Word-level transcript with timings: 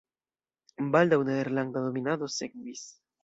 Baldaŭ 0.95 1.19
nederlanda 1.27 1.85
dominado 1.87 2.31
sekvis. 2.39 2.85